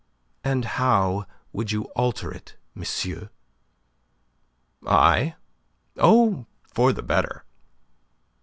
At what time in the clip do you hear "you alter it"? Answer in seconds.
1.71-2.55